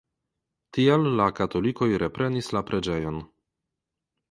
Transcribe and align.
Tial 0.77 1.05
la 1.19 1.27
katolikoj 1.41 1.91
reprenis 2.05 2.51
la 2.59 2.65
preĝejon. 2.73 3.23